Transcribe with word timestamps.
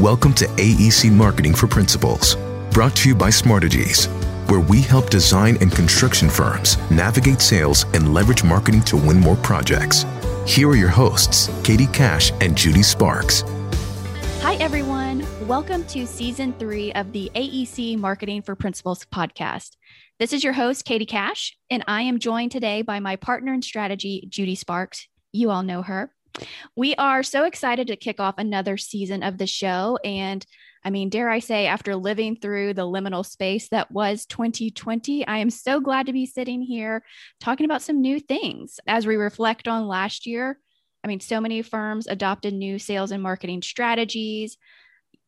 Welcome 0.00 0.32
to 0.36 0.46
AEC 0.46 1.12
Marketing 1.12 1.54
for 1.54 1.66
Principals, 1.66 2.36
brought 2.70 2.96
to 2.96 3.10
you 3.10 3.14
by 3.14 3.28
Smartegies, 3.28 4.06
where 4.48 4.60
we 4.60 4.80
help 4.80 5.10
design 5.10 5.58
and 5.60 5.70
construction 5.70 6.30
firms 6.30 6.78
navigate 6.90 7.42
sales 7.42 7.84
and 7.92 8.14
leverage 8.14 8.42
marketing 8.42 8.80
to 8.84 8.96
win 8.96 9.20
more 9.20 9.36
projects. 9.36 10.06
Here 10.46 10.70
are 10.70 10.74
your 10.74 10.88
hosts, 10.88 11.50
Katie 11.62 11.86
Cash 11.88 12.32
and 12.40 12.56
Judy 12.56 12.82
Sparks. 12.82 13.44
Hi, 14.40 14.54
everyone. 14.54 15.26
Welcome 15.46 15.84
to 15.88 16.06
season 16.06 16.54
three 16.54 16.94
of 16.94 17.12
the 17.12 17.30
AEC 17.34 17.98
Marketing 17.98 18.40
for 18.40 18.54
Principals 18.54 19.04
podcast. 19.04 19.76
This 20.18 20.32
is 20.32 20.42
your 20.42 20.54
host, 20.54 20.86
Katie 20.86 21.04
Cash, 21.04 21.58
and 21.68 21.84
I 21.86 22.00
am 22.00 22.20
joined 22.20 22.52
today 22.52 22.80
by 22.80 23.00
my 23.00 23.16
partner 23.16 23.52
in 23.52 23.60
strategy, 23.60 24.26
Judy 24.30 24.54
Sparks. 24.54 25.08
You 25.32 25.50
all 25.50 25.62
know 25.62 25.82
her. 25.82 26.10
We 26.76 26.94
are 26.96 27.22
so 27.22 27.44
excited 27.44 27.88
to 27.88 27.96
kick 27.96 28.20
off 28.20 28.36
another 28.38 28.76
season 28.76 29.22
of 29.22 29.38
the 29.38 29.46
show. 29.46 29.98
And 30.04 30.44
I 30.84 30.90
mean, 30.90 31.10
dare 31.10 31.28
I 31.28 31.40
say, 31.40 31.66
after 31.66 31.94
living 31.94 32.36
through 32.36 32.74
the 32.74 32.86
liminal 32.86 33.24
space 33.26 33.68
that 33.68 33.90
was 33.90 34.24
2020, 34.26 35.26
I 35.26 35.38
am 35.38 35.50
so 35.50 35.80
glad 35.80 36.06
to 36.06 36.12
be 36.12 36.24
sitting 36.24 36.62
here 36.62 37.02
talking 37.38 37.66
about 37.66 37.82
some 37.82 38.00
new 38.00 38.18
things 38.18 38.80
as 38.86 39.06
we 39.06 39.16
reflect 39.16 39.68
on 39.68 39.88
last 39.88 40.26
year. 40.26 40.58
I 41.04 41.08
mean, 41.08 41.20
so 41.20 41.40
many 41.40 41.62
firms 41.62 42.06
adopted 42.06 42.54
new 42.54 42.78
sales 42.78 43.10
and 43.10 43.22
marketing 43.22 43.62
strategies. 43.62 44.56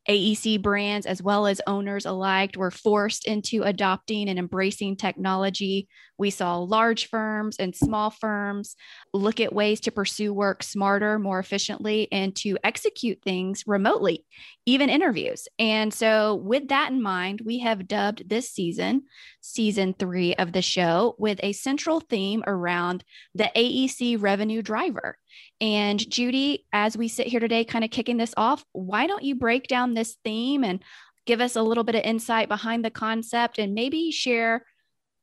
AEC 0.08 0.60
brands, 0.60 1.06
as 1.06 1.22
well 1.22 1.46
as 1.46 1.60
owners 1.66 2.06
alike, 2.06 2.56
were 2.56 2.70
forced 2.70 3.26
into 3.26 3.62
adopting 3.62 4.28
and 4.28 4.38
embracing 4.38 4.96
technology. 4.96 5.88
We 6.18 6.30
saw 6.30 6.58
large 6.58 7.08
firms 7.08 7.56
and 7.58 7.74
small 7.74 8.10
firms 8.10 8.74
look 9.14 9.40
at 9.40 9.54
ways 9.54 9.80
to 9.80 9.92
pursue 9.92 10.32
work 10.32 10.62
smarter, 10.62 11.18
more 11.18 11.38
efficiently, 11.38 12.08
and 12.10 12.34
to 12.36 12.58
execute 12.64 13.20
things 13.22 13.64
remotely, 13.66 14.24
even 14.66 14.90
interviews. 14.90 15.46
And 15.58 15.94
so, 15.94 16.34
with 16.34 16.68
that 16.68 16.90
in 16.90 17.00
mind, 17.00 17.42
we 17.44 17.60
have 17.60 17.88
dubbed 17.88 18.28
this 18.28 18.50
season, 18.50 19.04
season 19.40 19.94
three 19.98 20.34
of 20.34 20.52
the 20.52 20.62
show, 20.62 21.14
with 21.18 21.38
a 21.42 21.52
central 21.52 22.00
theme 22.00 22.42
around 22.46 23.04
the 23.34 23.50
AEC 23.54 24.20
revenue 24.20 24.62
driver. 24.62 25.18
And 25.60 25.98
Judy, 26.10 26.66
as 26.72 26.96
we 26.96 27.08
sit 27.08 27.26
here 27.26 27.40
today, 27.40 27.64
kind 27.64 27.84
of 27.84 27.90
kicking 27.90 28.16
this 28.16 28.34
off, 28.36 28.64
why 28.72 29.06
don't 29.06 29.22
you 29.22 29.34
break 29.34 29.68
down 29.68 29.94
this 29.94 30.16
theme 30.24 30.64
and 30.64 30.82
give 31.26 31.40
us 31.40 31.56
a 31.56 31.62
little 31.62 31.84
bit 31.84 31.94
of 31.94 32.02
insight 32.02 32.48
behind 32.48 32.84
the 32.84 32.90
concept 32.90 33.58
and 33.58 33.74
maybe 33.74 34.10
share 34.10 34.64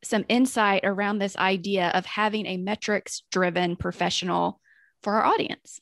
some 0.03 0.25
insight 0.29 0.81
around 0.83 1.19
this 1.19 1.35
idea 1.35 1.89
of 1.89 2.05
having 2.05 2.45
a 2.45 2.57
metrics 2.57 3.23
driven 3.31 3.75
professional 3.75 4.59
for 5.03 5.15
our 5.15 5.25
audience? 5.25 5.81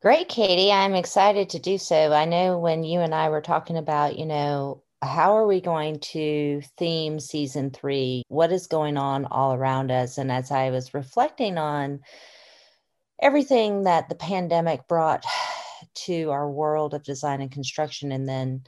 Great, 0.00 0.28
Katie. 0.28 0.70
I'm 0.70 0.94
excited 0.94 1.50
to 1.50 1.58
do 1.58 1.76
so. 1.76 2.12
I 2.12 2.24
know 2.24 2.58
when 2.58 2.84
you 2.84 3.00
and 3.00 3.14
I 3.14 3.30
were 3.30 3.40
talking 3.40 3.76
about, 3.76 4.18
you 4.18 4.26
know, 4.26 4.82
how 5.02 5.36
are 5.36 5.46
we 5.46 5.60
going 5.60 6.00
to 6.00 6.62
theme 6.76 7.20
season 7.20 7.70
three? 7.70 8.22
What 8.28 8.52
is 8.52 8.66
going 8.66 8.96
on 8.96 9.26
all 9.26 9.54
around 9.54 9.90
us? 9.90 10.18
And 10.18 10.30
as 10.30 10.50
I 10.50 10.70
was 10.70 10.94
reflecting 10.94 11.58
on 11.58 12.00
everything 13.20 13.84
that 13.84 14.08
the 14.08 14.14
pandemic 14.14 14.86
brought 14.88 15.24
to 15.94 16.30
our 16.30 16.50
world 16.50 16.94
of 16.94 17.02
design 17.02 17.40
and 17.40 17.50
construction 17.50 18.12
and 18.12 18.28
then 18.28 18.62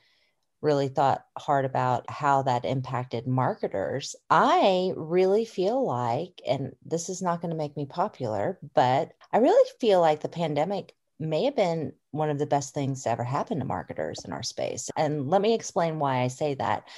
really 0.63 0.89
thought 0.89 1.25
hard 1.39 1.65
about 1.65 2.09
how 2.11 2.43
that 2.43 2.67
impacted 2.67 3.27
marketers 3.27 4.15
i 4.29 4.93
really 4.95 5.47
feel 5.47 5.87
like 5.87 6.43
and 6.47 6.73
this 6.85 7.09
is 7.09 7.23
not 7.23 7.41
going 7.41 7.51
to 7.51 7.57
make 7.57 7.75
me 7.79 7.87
popular 7.87 8.59
but 8.75 9.11
i 9.33 9.39
really 9.39 9.71
feel 9.81 10.01
like 10.01 10.21
the 10.21 10.29
pandemic 10.29 10.95
may 11.21 11.45
have 11.45 11.55
been 11.55 11.93
one 12.11 12.31
of 12.31 12.39
the 12.39 12.47
best 12.47 12.75
things 12.75 13.03
to 13.03 13.11
ever 13.11 13.23
happen 13.23 13.59
to 13.59 13.65
marketers 13.65 14.25
in 14.25 14.33
our 14.33 14.43
space. 14.43 14.91
And 14.97 15.29
let 15.29 15.43
me 15.43 15.55
explain 15.55 15.99
why 15.99 16.23
i 16.23 16.29
say 16.29 16.55
that. 16.55 16.89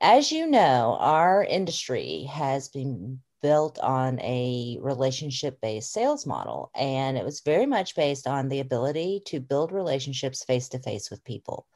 As 0.00 0.32
you 0.32 0.48
know 0.48 0.96
our 0.98 1.44
industry 1.44 2.24
has 2.24 2.68
been 2.68 3.20
built 3.42 3.78
on 3.80 4.20
a 4.20 4.78
relationship 4.80 5.60
based 5.60 5.92
sales 5.92 6.26
model. 6.26 6.70
And 6.74 7.18
it 7.18 7.24
was 7.24 7.40
very 7.40 7.66
much 7.66 7.94
based 7.94 8.26
on 8.26 8.48
the 8.48 8.60
ability 8.60 9.22
to 9.26 9.40
build 9.40 9.72
relationships 9.72 10.44
face 10.44 10.68
to 10.70 10.78
face 10.78 11.10
with 11.10 11.24
people. 11.24 11.66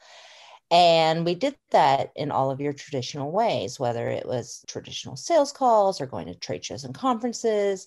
And 0.71 1.25
we 1.25 1.35
did 1.35 1.57
that 1.71 2.11
in 2.17 2.31
all 2.31 2.51
of 2.51 2.61
your 2.61 2.73
traditional 2.73 3.31
ways, 3.31 3.79
whether 3.79 4.09
it 4.09 4.27
was 4.27 4.65
traditional 4.67 5.17
sales 5.17 5.53
calls 5.53 6.01
or 6.01 6.07
going 6.07 6.27
to 6.27 6.35
trade 6.35 6.65
shows 6.65 6.85
and 6.85 6.95
conferences. 6.95 7.87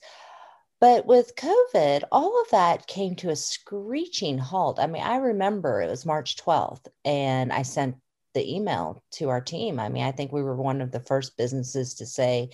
But 0.80 1.06
with 1.06 1.36
COVID, 1.36 2.04
all 2.10 2.42
of 2.42 2.52
that 2.52 2.88
came 2.88 3.16
to 3.18 3.32
a 3.32 3.36
screeching 3.36 4.38
halt. 4.38 4.80
I 4.80 4.88
mean, 4.88 5.04
I 5.04 5.18
remember 5.18 5.82
it 5.82 5.90
was 5.90 6.06
March 6.06 6.38
12th, 6.38 6.88
and 7.04 7.52
I 7.52 7.64
sent 7.64 7.98
the 8.34 8.56
email 8.56 9.04
to 9.12 9.30
our 9.30 9.42
team. 9.42 9.80
I 9.80 9.90
mean, 9.90 10.04
I 10.04 10.12
think 10.12 10.32
we 10.32 10.44
were 10.44 10.56
one 10.56 10.82
of 10.82 10.92
the 10.92 11.00
first 11.00 11.38
businesses 11.38 11.96
to 11.96 12.06
say, 12.06 12.50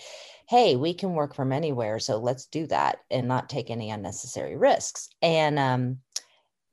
hey, 0.48 0.76
we 0.76 0.94
can 0.94 1.14
work 1.14 1.34
from 1.34 1.52
anywhere. 1.52 1.98
So 1.98 2.18
let's 2.18 2.46
do 2.46 2.66
that 2.68 2.98
and 3.10 3.28
not 3.28 3.48
take 3.48 3.70
any 3.70 3.90
unnecessary 3.90 4.56
risks. 4.56 5.08
And 5.20 5.58
um, 5.58 5.98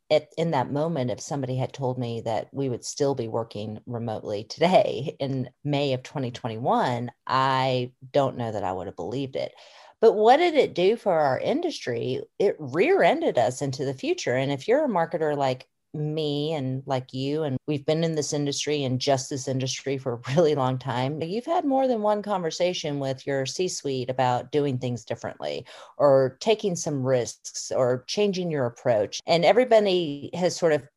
it, 0.09 0.33
in 0.37 0.51
that 0.51 0.71
moment, 0.71 1.11
if 1.11 1.19
somebody 1.19 1.55
had 1.55 1.73
told 1.73 1.97
me 1.97 2.21
that 2.21 2.47
we 2.51 2.69
would 2.69 2.85
still 2.85 3.15
be 3.15 3.27
working 3.27 3.79
remotely 3.85 4.43
today 4.43 5.15
in 5.19 5.49
May 5.63 5.93
of 5.93 6.03
2021, 6.03 7.11
I 7.25 7.91
don't 8.11 8.37
know 8.37 8.51
that 8.51 8.63
I 8.63 8.73
would 8.73 8.87
have 8.87 8.95
believed 8.95 9.35
it. 9.35 9.53
But 10.01 10.13
what 10.13 10.37
did 10.37 10.55
it 10.55 10.75
do 10.75 10.97
for 10.97 11.13
our 11.13 11.39
industry? 11.39 12.21
It 12.37 12.57
rear 12.59 13.01
ended 13.01 13.37
us 13.37 13.61
into 13.61 13.85
the 13.85 13.93
future. 13.93 14.35
And 14.35 14.51
if 14.51 14.67
you're 14.67 14.83
a 14.83 14.89
marketer 14.89 15.35
like 15.35 15.65
me 15.93 16.53
and 16.53 16.83
like 16.85 17.13
you, 17.13 17.43
and 17.43 17.57
we've 17.67 17.85
been 17.85 18.03
in 18.03 18.15
this 18.15 18.33
industry 18.33 18.83
and 18.83 18.99
just 18.99 19.29
this 19.29 19.47
industry 19.47 19.97
for 19.97 20.13
a 20.13 20.33
really 20.35 20.55
long 20.55 20.77
time, 20.77 21.21
you've 21.21 21.45
had 21.45 21.65
more 21.65 21.87
than 21.87 22.01
one 22.01 22.21
conversation 22.21 22.99
with 22.99 23.25
your 23.27 23.45
C 23.45 23.67
suite 23.67 24.09
about 24.09 24.51
doing 24.51 24.77
things 24.77 25.05
differently 25.05 25.65
or 25.97 26.37
taking 26.39 26.75
some 26.75 27.03
risks 27.03 27.71
or 27.71 28.03
changing 28.07 28.49
your 28.49 28.65
approach. 28.65 29.19
And 29.27 29.45
everybody 29.45 30.29
has 30.33 30.55
sort 30.55 30.73
of 30.73 30.87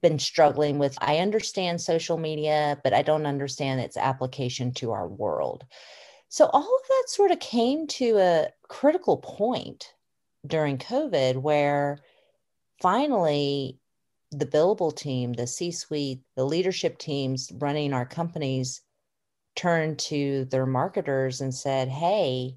been 0.00 0.18
struggling 0.18 0.78
with 0.78 0.96
I 1.00 1.18
understand 1.18 1.80
social 1.80 2.18
media, 2.18 2.78
but 2.84 2.92
I 2.92 3.02
don't 3.02 3.26
understand 3.26 3.80
its 3.80 3.96
application 3.96 4.72
to 4.74 4.92
our 4.92 5.08
world. 5.08 5.64
So 6.28 6.46
all 6.46 6.62
of 6.62 6.88
that 6.88 7.04
sort 7.08 7.30
of 7.30 7.40
came 7.40 7.86
to 7.88 8.18
a 8.18 8.48
critical 8.68 9.18
point 9.18 9.92
during 10.46 10.78
COVID 10.78 11.36
where 11.36 11.98
finally 12.80 13.78
the 14.32 14.46
billable 14.46 14.94
team, 14.94 15.34
the 15.34 15.46
C 15.46 15.70
suite, 15.70 16.22
the 16.36 16.44
leadership 16.44 16.98
teams 16.98 17.52
running 17.54 17.92
our 17.92 18.06
companies 18.06 18.80
turned 19.54 19.98
to 19.98 20.46
their 20.46 20.66
marketers 20.66 21.40
and 21.40 21.54
said, 21.54 21.88
Hey, 21.88 22.56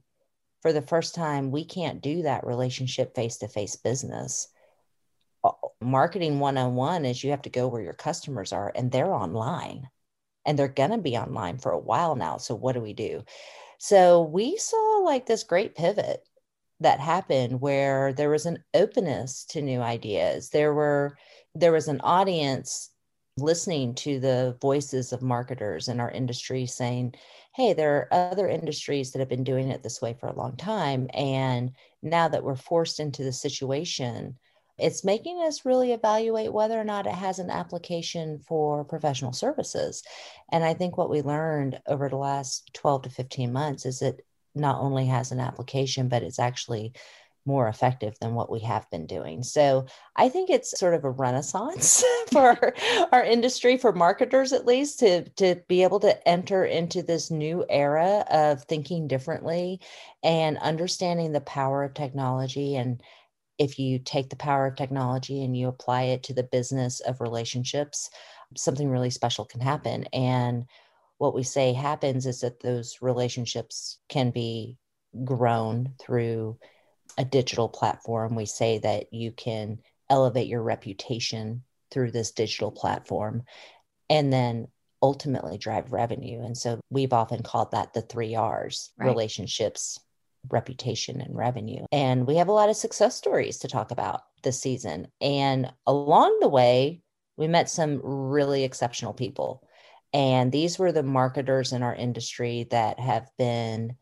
for 0.62 0.72
the 0.74 0.82
first 0.82 1.14
time, 1.14 1.52
we 1.52 1.66
can't 1.66 2.02
do 2.02 2.24
that 2.24 2.46
relationship 2.46 3.14
face 3.14 3.38
to 3.38 3.48
face 3.48 3.76
business. 3.76 4.48
Marketing 5.82 6.40
one 6.40 6.58
on 6.58 6.76
one 6.76 7.06
is 7.06 7.24
you 7.24 7.30
have 7.32 7.44
to 7.44 7.50
go 7.50 7.68
where 7.68 7.82
your 7.82 7.94
customers 7.94 8.52
are, 8.52 8.72
and 8.74 8.92
they're 8.92 9.14
online 9.14 9.90
and 10.46 10.58
they're 10.58 10.68
going 10.68 10.92
to 10.92 10.98
be 10.98 11.18
online 11.18 11.58
for 11.58 11.72
a 11.72 11.80
while 11.80 12.16
now. 12.16 12.38
So, 12.38 12.56
what 12.56 12.74
do 12.74 12.82
we 12.82 12.94
do? 12.94 13.24
So, 13.78 14.24
we 14.24 14.58
saw 14.58 15.02
like 15.04 15.26
this 15.26 15.44
great 15.44 15.76
pivot 15.76 16.24
that 16.80 17.00
happened 17.00 17.62
where 17.62 18.14
there 18.14 18.30
was 18.30 18.46
an 18.46 18.64
openness 18.74 19.46
to 19.46 19.62
new 19.62 19.82
ideas. 19.82 20.50
There 20.50 20.74
were 20.74 21.18
there 21.54 21.72
was 21.72 21.88
an 21.88 22.02
audience 22.02 22.92
listening 23.38 23.94
to 23.96 24.20
the 24.20 24.58
voices 24.62 25.12
of 25.12 25.22
marketers 25.22 25.88
in 25.88 26.00
our 26.00 26.12
industry 26.12 26.66
saying, 26.66 27.14
hey, 27.54 27.74
there 27.74 27.96
are 27.96 28.32
other 28.32 28.48
industries 28.48 29.12
that 29.12 29.20
have 29.20 29.30
been 29.30 29.44
doing 29.44 29.70
it 29.70 29.84
this 29.84 30.02
way 30.02 30.14
for 30.20 30.28
a 30.28 30.36
long 30.36 30.56
time. 30.58 31.10
And 31.14 31.72
now 32.02 32.28
that 32.28 32.44
we're 32.44 32.56
forced 32.56 33.00
into 33.00 33.24
the 33.24 33.34
situation, 33.34 34.38
it's 34.78 35.06
making 35.06 35.42
us 35.42 35.66
really 35.66 35.94
evaluate 35.94 36.52
whether 36.52 36.80
or 36.80 36.84
not 36.84 37.08
it 37.08 37.14
has 37.14 37.40
an 37.40 37.50
application 37.50 38.40
for 38.40 38.84
professional 38.84 39.32
services. 39.32 40.04
And 40.52 40.64
I 40.64 40.74
think 40.74 40.98
what 40.98 41.10
we 41.10 41.22
learned 41.22 41.80
over 41.88 42.10
the 42.10 42.18
last 42.18 42.72
12 42.74 43.04
to 43.04 43.10
15 43.10 43.54
months 43.54 43.86
is 43.86 44.02
it 44.02 44.26
not 44.56 44.82
only 44.82 45.06
has 45.08 45.32
an 45.32 45.40
application, 45.40 46.08
but 46.08 46.24
it's 46.24 46.40
actually 46.40 46.94
more 47.46 47.68
effective 47.68 48.18
than 48.20 48.34
what 48.34 48.50
we 48.50 48.60
have 48.62 48.90
been 48.90 49.06
doing. 49.06 49.44
So 49.44 49.86
I 50.16 50.30
think 50.30 50.50
it's 50.50 50.80
sort 50.80 50.96
of 50.96 51.04
a 51.04 51.12
renaissance 51.12 52.04
for 52.32 52.74
our 53.12 53.24
industry, 53.24 53.78
for 53.78 53.92
marketers 53.92 54.52
at 54.52 54.66
least, 54.66 55.00
to, 55.00 55.24
to 55.36 55.56
be 55.68 55.84
able 55.84 56.00
to 56.02 56.28
enter 56.28 56.66
into 56.66 57.04
this 57.04 57.30
new 57.30 57.64
era 57.70 58.26
of 58.32 58.64
thinking 58.64 59.08
differently 59.08 59.80
and 60.24 60.58
understanding 60.58 61.32
the 61.32 61.42
power 61.42 61.84
of 61.84 61.94
technology. 61.94 62.76
And 62.76 63.02
if 63.60 63.78
you 63.78 64.00
take 64.00 64.30
the 64.30 64.36
power 64.36 64.66
of 64.66 64.76
technology 64.76 65.44
and 65.44 65.56
you 65.56 65.68
apply 65.68 66.04
it 66.04 66.24
to 66.24 66.34
the 66.34 66.44
business 66.44 67.00
of 67.02 67.22
relationships, 67.22 68.10
something 68.58 68.90
really 68.90 69.12
special 69.12 69.46
can 69.46 69.62
happen. 69.62 70.06
And 70.14 70.66
what 71.18 71.34
we 71.34 71.44
say 71.44 71.74
happens 71.74 72.26
is 72.26 72.42
that 72.42 72.60
those 72.60 72.98
relationships 73.02 74.00
can 74.10 74.32
be 74.32 74.78
grown 75.24 75.94
through 76.00 76.58
a 77.18 77.26
digital 77.26 77.70
platform, 77.70 78.36
we 78.36 78.46
say 78.46 78.80
that 78.80 79.14
you 79.14 79.32
can 79.32 79.80
elevate 80.10 80.48
your 80.48 80.62
reputation 80.62 81.64
through 81.92 82.12
this 82.12 82.32
digital 82.32 82.72
platform 82.72 83.44
and 84.10 84.32
then 84.32 84.68
ultimately 85.02 85.58
drive 85.58 85.94
revenue. 85.94 86.44
And 86.44 86.58
so 86.58 86.80
we've 86.90 87.14
often 87.14 87.44
called 87.44 87.72
that 87.72 87.94
the 87.94 88.02
three 88.02 88.36
R's 88.36 88.92
right. 88.98 89.08
relationships, 89.08 90.00
reputation, 90.50 91.22
and 91.22 91.36
revenue. 91.36 91.86
And 91.92 92.28
we 92.28 92.36
have 92.38 92.48
a 92.48 92.54
lot 92.54 92.70
of 92.70 92.76
success 92.76 93.16
stories 93.16 93.60
to 93.60 93.68
talk 93.68 93.92
about 93.92 94.22
this 94.44 94.60
season. 94.60 95.08
And 95.22 95.72
along 95.86 96.40
the 96.42 96.50
way, 96.50 97.02
we 97.38 97.48
met 97.48 97.70
some 97.70 98.02
really 98.04 98.64
exceptional 98.64 99.14
people. 99.14 99.65
And 100.16 100.50
these 100.50 100.80
were 100.80 100.94
the 100.94 101.04
marketers 101.04 101.74
in 101.74 101.84
our 101.84 101.94
industry 101.94 102.68
that 102.72 103.02
have 103.02 103.30
been 103.38 103.98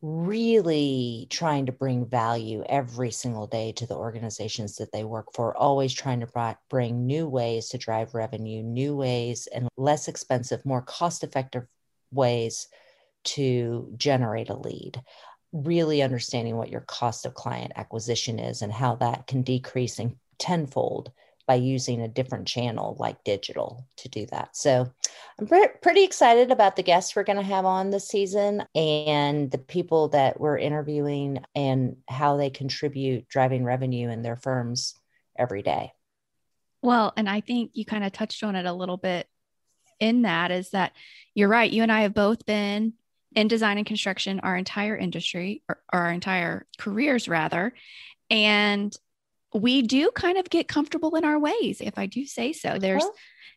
really 0.00 1.26
trying 1.28 1.66
to 1.66 1.72
bring 1.72 2.06
value 2.06 2.62
every 2.68 3.10
single 3.10 3.48
day 3.48 3.72
to 3.72 3.86
the 3.86 3.96
organizations 3.96 4.76
that 4.76 4.92
they 4.92 5.02
work 5.02 5.34
for, 5.34 5.56
always 5.56 5.92
trying 5.92 6.20
to 6.20 6.56
bring 6.68 7.04
new 7.04 7.26
ways 7.28 7.70
to 7.70 7.78
drive 7.78 8.14
revenue, 8.14 8.62
new 8.62 8.94
ways 8.94 9.48
and 9.52 9.68
less 9.76 10.06
expensive, 10.06 10.64
more 10.64 10.82
cost 10.82 11.24
effective 11.24 11.66
ways 12.12 12.68
to 13.24 13.92
generate 13.96 14.50
a 14.50 14.56
lead. 14.56 15.02
Really 15.52 16.00
understanding 16.00 16.56
what 16.56 16.70
your 16.70 16.82
cost 16.82 17.26
of 17.26 17.34
client 17.34 17.72
acquisition 17.74 18.38
is 18.38 18.62
and 18.62 18.72
how 18.72 18.94
that 18.94 19.26
can 19.26 19.42
decrease 19.42 19.98
in 19.98 20.14
tenfold 20.38 21.10
by 21.46 21.54
using 21.54 22.00
a 22.00 22.08
different 22.08 22.46
channel 22.46 22.96
like 22.98 23.24
digital 23.24 23.86
to 23.96 24.08
do 24.08 24.26
that. 24.26 24.56
So 24.56 24.90
I'm 25.38 25.46
pre- 25.46 25.68
pretty 25.82 26.04
excited 26.04 26.50
about 26.50 26.76
the 26.76 26.82
guests 26.82 27.16
we're 27.16 27.24
going 27.24 27.38
to 27.38 27.42
have 27.42 27.64
on 27.64 27.90
this 27.90 28.08
season 28.08 28.64
and 28.74 29.50
the 29.50 29.58
people 29.58 30.08
that 30.08 30.38
we're 30.38 30.58
interviewing 30.58 31.42
and 31.54 31.96
how 32.08 32.36
they 32.36 32.50
contribute 32.50 33.28
driving 33.28 33.64
revenue 33.64 34.10
in 34.10 34.22
their 34.22 34.36
firms 34.36 34.94
every 35.38 35.62
day. 35.62 35.92
Well, 36.82 37.12
and 37.16 37.28
I 37.28 37.40
think 37.40 37.72
you 37.74 37.84
kind 37.84 38.04
of 38.04 38.12
touched 38.12 38.42
on 38.42 38.56
it 38.56 38.66
a 38.66 38.72
little 38.72 38.96
bit 38.96 39.26
in 39.98 40.22
that 40.22 40.50
is 40.50 40.70
that 40.70 40.92
you're 41.34 41.48
right. 41.48 41.70
You 41.70 41.82
and 41.82 41.92
I 41.92 42.02
have 42.02 42.14
both 42.14 42.46
been 42.46 42.94
in 43.34 43.48
design 43.48 43.78
and 43.78 43.86
construction 43.86 44.40
our 44.40 44.56
entire 44.56 44.96
industry 44.96 45.62
or 45.68 45.80
our 45.90 46.10
entire 46.10 46.66
careers 46.78 47.28
rather. 47.28 47.72
And 48.30 48.96
we 49.52 49.82
do 49.82 50.10
kind 50.14 50.38
of 50.38 50.48
get 50.48 50.68
comfortable 50.68 51.16
in 51.16 51.24
our 51.24 51.38
ways, 51.38 51.80
if 51.80 51.98
I 51.98 52.06
do 52.06 52.24
say 52.24 52.52
so. 52.52 52.78
There's, 52.78 53.02
well, 53.02 53.14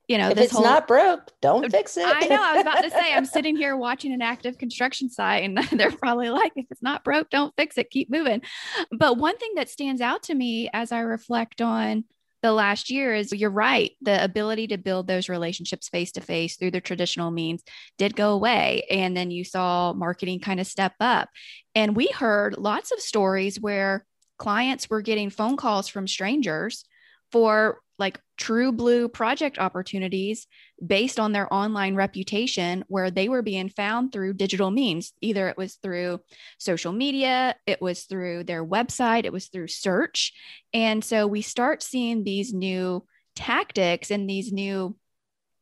you 0.07 0.17
know, 0.17 0.29
if 0.29 0.37
it's 0.37 0.51
whole, 0.51 0.63
not 0.63 0.87
broke, 0.87 1.31
don't 1.41 1.69
fix 1.71 1.95
it. 1.97 2.05
I 2.05 2.27
know. 2.27 2.41
I 2.41 2.53
was 2.53 2.61
about 2.61 2.81
to 2.81 2.89
say, 2.89 3.13
I'm 3.13 3.25
sitting 3.25 3.55
here 3.55 3.77
watching 3.77 4.11
an 4.11 4.21
active 4.21 4.57
construction 4.57 5.09
site, 5.09 5.43
and 5.43 5.57
they're 5.71 5.91
probably 5.91 6.29
like, 6.29 6.51
if 6.55 6.65
it's 6.71 6.81
not 6.81 7.03
broke, 7.03 7.29
don't 7.29 7.53
fix 7.55 7.77
it, 7.77 7.89
keep 7.89 8.09
moving. 8.09 8.41
But 8.91 9.17
one 9.17 9.37
thing 9.37 9.51
that 9.55 9.69
stands 9.69 10.01
out 10.01 10.23
to 10.23 10.35
me 10.35 10.69
as 10.73 10.91
I 10.91 10.99
reflect 10.99 11.61
on 11.61 12.05
the 12.41 12.51
last 12.51 12.91
year 12.91 13.15
is 13.15 13.31
you're 13.31 13.49
right. 13.49 13.91
The 14.01 14.21
ability 14.21 14.67
to 14.67 14.77
build 14.77 15.07
those 15.07 15.29
relationships 15.29 15.87
face 15.87 16.11
to 16.13 16.21
face 16.21 16.57
through 16.57 16.71
the 16.71 16.81
traditional 16.81 17.31
means 17.31 17.63
did 17.97 18.17
go 18.17 18.33
away. 18.33 18.83
And 18.91 19.15
then 19.15 19.31
you 19.31 19.45
saw 19.45 19.93
marketing 19.93 20.41
kind 20.41 20.59
of 20.59 20.67
step 20.67 20.93
up. 20.99 21.29
And 21.73 21.95
we 21.95 22.07
heard 22.07 22.57
lots 22.57 22.91
of 22.91 22.99
stories 22.99 23.61
where 23.61 24.05
clients 24.43 24.89
were 24.89 25.01
getting 25.01 25.29
phone 25.29 25.55
calls 25.55 25.87
from 25.87 26.05
strangers 26.05 26.83
for 27.31 27.79
like 27.97 28.19
true 28.37 28.73
blue 28.73 29.07
project 29.07 29.57
opportunities 29.57 30.47
based 30.85 31.17
on 31.17 31.31
their 31.31 31.51
online 31.53 31.95
reputation 31.95 32.83
where 32.89 33.09
they 33.09 33.29
were 33.29 33.41
being 33.41 33.69
found 33.69 34.11
through 34.11 34.33
digital 34.33 34.69
means. 34.69 35.13
Either 35.21 35.47
it 35.47 35.57
was 35.57 35.75
through 35.75 36.19
social 36.57 36.91
media 36.91 37.55
it 37.65 37.81
was 37.81 38.03
through 38.03 38.43
their 38.43 38.65
website 38.65 39.23
it 39.23 39.31
was 39.31 39.47
through 39.47 39.69
search. 39.69 40.33
And 40.73 41.01
so 41.05 41.25
we 41.25 41.41
start 41.41 41.81
seeing 41.81 42.25
these 42.25 42.53
new 42.53 43.05
tactics 43.37 44.11
and 44.11 44.29
these 44.29 44.51
new 44.51 44.93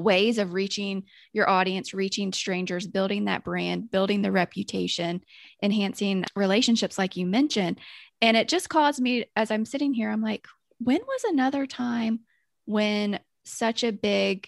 ways 0.03 0.37
of 0.37 0.53
reaching 0.53 1.03
your 1.33 1.49
audience, 1.49 1.93
reaching 1.93 2.33
strangers, 2.33 2.87
building 2.87 3.25
that 3.25 3.43
brand, 3.43 3.91
building 3.91 4.21
the 4.21 4.31
reputation, 4.31 5.21
enhancing 5.61 6.25
relationships, 6.35 6.97
like 6.97 7.17
you 7.17 7.25
mentioned. 7.25 7.79
And 8.21 8.37
it 8.37 8.47
just 8.47 8.69
caused 8.69 9.01
me, 9.01 9.25
as 9.35 9.51
I'm 9.51 9.65
sitting 9.65 9.93
here, 9.93 10.09
I'm 10.09 10.21
like, 10.21 10.47
when 10.79 10.99
was 11.07 11.23
another 11.25 11.65
time 11.65 12.21
when 12.65 13.19
such 13.43 13.83
a 13.83 13.91
big 13.91 14.47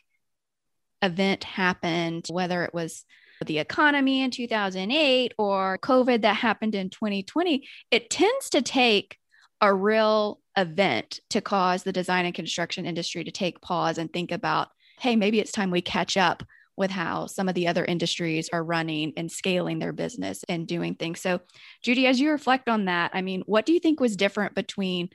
event 1.01 1.43
happened, 1.43 2.27
whether 2.29 2.63
it 2.63 2.73
was 2.73 3.03
the 3.45 3.59
economy 3.59 4.21
in 4.21 4.31
2008 4.31 5.33
or 5.37 5.77
COVID 5.79 6.21
that 6.21 6.35
happened 6.35 6.75
in 6.75 6.89
2020? 6.89 7.67
It 7.91 8.09
tends 8.09 8.49
to 8.51 8.61
take 8.61 9.17
a 9.59 9.73
real 9.73 10.39
event 10.57 11.19
to 11.29 11.41
cause 11.41 11.83
the 11.83 11.91
design 11.91 12.25
and 12.25 12.35
construction 12.35 12.85
industry 12.85 13.23
to 13.23 13.31
take 13.31 13.61
pause 13.61 13.97
and 13.97 14.11
think 14.11 14.31
about 14.31 14.69
hey, 14.99 15.15
maybe 15.15 15.39
it's 15.39 15.51
time 15.51 15.71
we 15.71 15.81
catch 15.81 16.17
up 16.17 16.43
with 16.75 16.91
how 16.91 17.27
some 17.27 17.47
of 17.47 17.55
the 17.55 17.67
other 17.67 17.85
industries 17.85 18.49
are 18.51 18.63
running 18.63 19.13
and 19.15 19.31
scaling 19.31 19.79
their 19.79 19.93
business 19.93 20.43
and 20.49 20.67
doing 20.67 20.95
things. 20.95 21.21
So, 21.21 21.41
Judy, 21.83 22.07
as 22.07 22.19
you 22.19 22.31
reflect 22.31 22.67
on 22.67 22.85
that, 22.85 23.11
I 23.13 23.21
mean, 23.21 23.43
what 23.45 23.65
do 23.65 23.73
you 23.73 23.79
think 23.79 23.99
was 23.99 24.15
different 24.15 24.55
between 24.55 25.09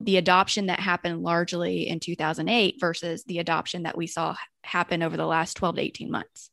the 0.00 0.16
adoption 0.16 0.66
that 0.66 0.80
happened 0.80 1.22
largely 1.22 1.88
in 1.88 2.00
2008 2.00 2.76
versus 2.80 3.24
the 3.24 3.38
adoption 3.38 3.84
that 3.84 3.96
we 3.96 4.06
saw 4.06 4.36
happen 4.64 5.02
over 5.02 5.16
the 5.16 5.26
last 5.26 5.54
12 5.54 5.76
to 5.76 5.82
18 5.82 6.10
months? 6.10 6.50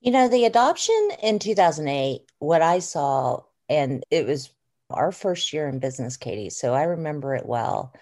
You 0.00 0.12
know, 0.12 0.28
the 0.28 0.46
adoption 0.46 1.10
in 1.22 1.38
2008, 1.38 2.22
what 2.38 2.62
I 2.62 2.78
saw, 2.78 3.42
and 3.68 4.04
it 4.10 4.26
was 4.26 4.50
our 4.88 5.12
first 5.12 5.52
year 5.52 5.68
in 5.68 5.78
business, 5.78 6.16
Katie, 6.16 6.50
so 6.50 6.72
I 6.72 6.84
remember 6.84 7.34
it 7.34 7.46
well, 7.46 7.92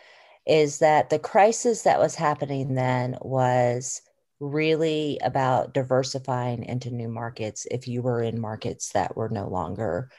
is 0.48 0.78
that 0.78 1.10
the 1.10 1.18
crisis 1.18 1.82
that 1.82 2.00
was 2.00 2.14
happening 2.14 2.74
then 2.74 3.16
was 3.20 4.00
really 4.40 5.18
about 5.22 5.74
diversifying 5.74 6.64
into 6.64 6.90
new 6.90 7.08
markets 7.08 7.66
if 7.70 7.86
you 7.86 8.02
were 8.02 8.22
in 8.22 8.40
markets 8.40 8.92
that 8.92 9.16
were 9.16 9.28
no 9.28 9.48
longer 9.48 10.10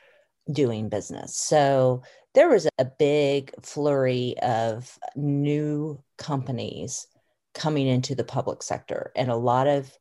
doing 0.52 0.90
business. 0.90 1.36
So 1.36 2.04
there 2.36 2.50
was 2.50 2.68
a 2.78 2.86
big 2.86 3.52
flurry 3.64 4.36
of 4.42 4.98
new 5.16 6.04
companies 6.18 7.08
coming 7.54 7.88
into 7.88 8.14
the 8.14 8.24
public 8.24 8.62
sector 8.62 9.12
and 9.16 9.32
a 9.32 9.36
lot 9.36 9.68
of 9.68 9.92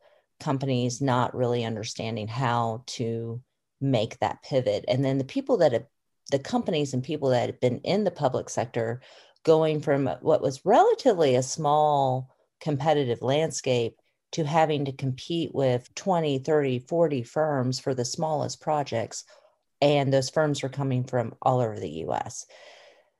companies 0.40 1.00
not 1.00 1.34
really 1.34 1.64
understanding 1.64 2.28
how 2.28 2.82
to 2.86 3.40
make 3.80 4.18
that 4.18 4.42
pivot. 4.42 4.84
And 4.88 5.04
then 5.04 5.18
the 5.18 5.24
people 5.24 5.58
that 5.58 5.72
have 5.72 5.86
the 6.30 6.38
companies 6.38 6.92
and 6.92 7.02
people 7.02 7.30
that 7.30 7.48
have 7.48 7.60
been 7.60 7.78
in 7.78 8.04
the 8.04 8.10
public 8.10 8.50
sector 8.50 9.00
going 9.48 9.80
from 9.80 10.06
what 10.20 10.42
was 10.42 10.60
relatively 10.66 11.34
a 11.34 11.42
small 11.42 12.28
competitive 12.60 13.22
landscape 13.22 13.96
to 14.32 14.44
having 14.44 14.84
to 14.84 14.92
compete 14.92 15.54
with 15.54 15.88
20, 15.94 16.40
30, 16.40 16.80
40 16.80 17.22
firms 17.22 17.80
for 17.80 17.94
the 17.94 18.04
smallest 18.04 18.60
projects. 18.60 19.24
And 19.80 20.12
those 20.12 20.28
firms 20.28 20.62
were 20.62 20.68
coming 20.68 21.02
from 21.02 21.34
all 21.40 21.60
over 21.60 21.80
the 21.80 22.04
US. 22.04 22.44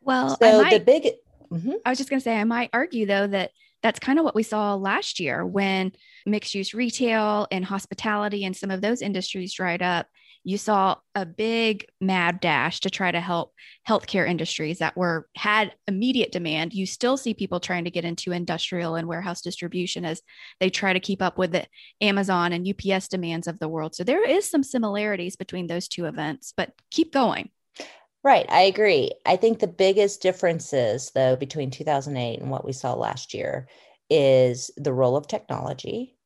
Well, 0.03 0.37
so 0.37 0.63
might, 0.63 0.71
the 0.71 0.81
big, 0.81 1.05
mm-hmm. 1.51 1.73
I 1.87 1.89
was 1.89 1.97
just 1.97 2.11
going 2.11 2.21
to 2.21 2.25
say, 2.25 2.37
I 2.37 2.45
might 2.45 2.69
argue 2.75 3.07
though 3.07 3.27
that 3.27 3.53
that's 3.83 3.99
kind 3.99 4.19
of 4.19 4.25
what 4.27 4.35
we 4.35 4.43
saw 4.43 4.75
last 4.75 5.21
year 5.21 5.47
when 5.47 5.93
mixed 6.27 6.55
use 6.55 6.75
retail 6.75 7.47
and 7.51 7.65
hospitality 7.65 8.45
and 8.45 8.55
some 8.55 8.71
of 8.71 8.83
those 8.83 9.01
industries 9.01 9.55
dried 9.55 9.81
up 9.81 10.09
you 10.45 10.59
saw 10.59 10.97
a 11.15 11.27
big 11.27 11.87
mad 12.01 12.41
dash 12.41 12.81
to 12.81 12.91
try 12.91 13.11
to 13.11 13.21
help 13.21 13.53
healthcare 13.89 14.29
industries 14.29 14.79
that 14.79 14.97
were 14.97 15.29
had 15.37 15.75
immediate 15.87 16.33
demand. 16.33 16.73
You 16.73 16.87
still 16.87 17.17
see 17.17 17.35
people 17.35 17.61
trying 17.61 17.85
to 17.85 17.91
get 17.91 18.05
into 18.05 18.33
industrial 18.33 18.95
and 18.95 19.09
warehouse 19.09 19.43
distribution 19.43 20.05
as 20.05 20.23
they 20.61 20.71
try 20.71 20.93
to 20.93 21.01
keep 21.01 21.23
up 21.23 21.39
with 21.39 21.53
the 21.53 21.67
Amazon 22.01 22.53
and 22.53 22.67
UPS 22.67 23.09
demands 23.09 23.47
of 23.47 23.59
the 23.59 23.69
world. 23.69 23.95
So 23.95 24.05
there 24.05 24.29
is 24.29 24.49
some 24.49 24.63
similarities 24.63 25.37
between 25.37 25.67
those 25.67 25.89
two 25.89 26.07
events, 26.07 26.53
but 26.57 26.73
keep 26.91 27.13
going. 27.13 27.51
Right, 28.25 28.47
I 28.49 28.63
agree. 28.63 29.13
I 29.25 29.37
think 29.37 29.59
the 29.59 29.69
biggest 29.69 30.23
differences 30.23 31.13
though 31.15 31.37
between 31.37 31.71
2008 31.71 32.41
and 32.41 32.51
what 32.51 32.65
we 32.65 32.73
saw 32.73 32.95
last 32.95 33.33
year 33.33 33.69
is 34.11 34.71
the 34.77 34.93
role 34.93 35.17
of 35.17 35.29
technology 35.29 36.17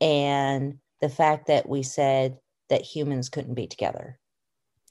and 0.00 0.78
the 1.00 1.08
fact 1.08 1.48
that 1.48 1.68
we 1.68 1.82
said 1.82 2.38
that 2.72 2.80
humans 2.80 3.28
couldn't 3.28 3.54
be 3.54 3.66
together. 3.66 4.18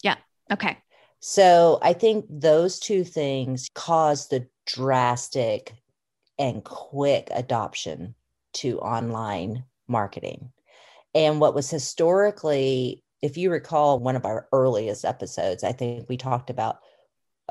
Yeah. 0.03 0.17
Okay. 0.51 0.77
So 1.19 1.79
I 1.81 1.93
think 1.93 2.25
those 2.29 2.79
two 2.79 3.03
things 3.03 3.67
caused 3.73 4.29
the 4.29 4.47
drastic 4.67 5.73
and 6.38 6.63
quick 6.63 7.27
adoption 7.31 8.13
to 8.53 8.79
online 8.79 9.63
marketing. 9.88 10.51
And 11.15 11.39
what 11.39 11.55
was 11.55 11.71
historically, 11.71 13.03
if 13.23 13.35
you 13.35 13.50
recall 13.50 14.00
one 14.00 14.15
of 14.15 14.25
our 14.25 14.47
earliest 14.53 15.03
episodes, 15.03 15.63
I 15.63 15.71
think 15.71 16.07
we 16.07 16.17
talked 16.17 16.51
about 16.51 16.77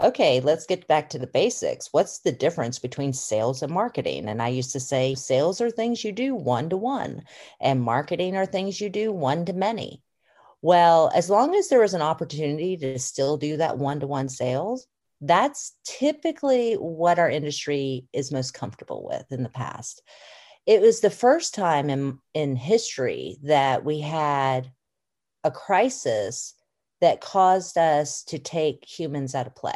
okay, 0.02 0.40
let's 0.40 0.66
get 0.66 0.86
back 0.88 1.10
to 1.10 1.18
the 1.18 1.26
basics. 1.26 1.88
What's 1.92 2.20
the 2.20 2.32
difference 2.32 2.78
between 2.78 3.12
sales 3.12 3.62
and 3.62 3.70
marketing? 3.72 4.28
And 4.28 4.40
I 4.40 4.48
used 4.48 4.72
to 4.72 4.80
say 4.80 5.14
sales 5.14 5.60
are 5.60 5.70
things 5.70 6.04
you 6.04 6.12
do 6.12 6.34
one 6.34 6.70
to 6.70 6.76
one, 6.76 7.24
and 7.60 7.82
marketing 7.82 8.34
are 8.36 8.46
things 8.46 8.80
you 8.80 8.88
do 8.88 9.12
one 9.12 9.44
to 9.44 9.52
many. 9.52 10.02
Well, 10.62 11.10
as 11.14 11.30
long 11.30 11.54
as 11.54 11.68
there 11.68 11.80
was 11.80 11.94
an 11.94 12.02
opportunity 12.02 12.76
to 12.78 12.98
still 12.98 13.36
do 13.36 13.56
that 13.58 13.78
one 13.78 14.00
to 14.00 14.06
one 14.06 14.28
sales, 14.28 14.86
That's 15.20 15.76
typically 15.84 16.74
what 16.74 17.18
our 17.18 17.28
industry 17.28 18.06
is 18.12 18.32
most 18.32 18.54
comfortable 18.54 19.06
with 19.06 19.30
in 19.30 19.42
the 19.42 19.50
past. 19.50 20.02
It 20.66 20.80
was 20.80 21.00
the 21.00 21.10
first 21.10 21.54
time 21.54 21.90
in, 21.90 22.18
in 22.32 22.56
history 22.56 23.36
that 23.42 23.84
we 23.84 24.00
had 24.00 24.70
a 25.44 25.50
crisis 25.50 26.54
that 27.00 27.20
caused 27.20 27.76
us 27.76 28.22
to 28.24 28.38
take 28.38 28.84
humans 28.84 29.34
out 29.34 29.46
of 29.46 29.54
play 29.54 29.74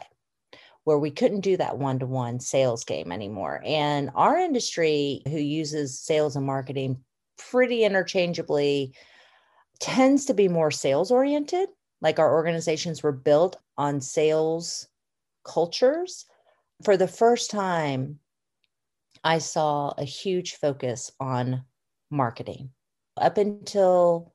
where 0.84 0.98
we 0.98 1.10
couldn't 1.10 1.40
do 1.40 1.56
that 1.56 1.78
one 1.78 1.98
to 1.98 2.06
one 2.06 2.38
sales 2.38 2.84
game 2.84 3.10
anymore. 3.10 3.62
And 3.64 4.10
our 4.14 4.36
industry, 4.36 5.22
who 5.26 5.38
uses 5.38 5.98
sales 5.98 6.36
and 6.36 6.44
marketing 6.44 7.02
pretty 7.38 7.84
interchangeably, 7.84 8.94
tends 9.80 10.26
to 10.26 10.34
be 10.34 10.48
more 10.48 10.70
sales 10.70 11.10
oriented. 11.10 11.68
Like 12.00 12.18
our 12.18 12.34
organizations 12.34 13.02
were 13.02 13.12
built 13.12 13.56
on 13.76 14.00
sales 14.00 14.88
cultures. 15.44 16.26
For 16.82 16.96
the 16.96 17.08
first 17.08 17.50
time, 17.50 18.18
I 19.22 19.38
saw 19.38 19.94
a 19.96 20.04
huge 20.04 20.56
focus 20.56 21.10
on 21.18 21.64
marketing. 22.10 22.70
Up 23.16 23.38
until 23.38 24.34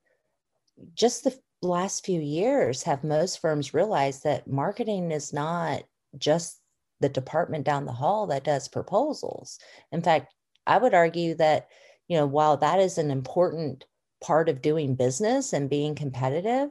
just 0.95 1.23
the 1.23 1.37
last 1.61 2.05
few 2.05 2.19
years, 2.19 2.83
have 2.83 3.03
most 3.03 3.39
firms 3.39 3.73
realized 3.73 4.23
that 4.23 4.47
marketing 4.47 5.11
is 5.11 5.33
not 5.33 5.83
just 6.17 6.59
the 7.01 7.09
department 7.09 7.65
down 7.65 7.85
the 7.85 7.91
hall 7.91 8.27
that 8.27 8.43
does 8.43 8.67
proposals. 8.67 9.59
In 9.91 10.01
fact, 10.01 10.33
I 10.65 10.77
would 10.77 10.93
argue 10.93 11.35
that, 11.35 11.67
you 12.07 12.17
know, 12.17 12.25
while 12.25 12.57
that 12.57 12.79
is 12.79 12.97
an 12.97 13.11
important 13.11 13.85
part 14.21 14.49
of 14.49 14.61
doing 14.61 14.95
business 14.95 15.53
and 15.53 15.69
being 15.69 15.95
competitive, 15.95 16.69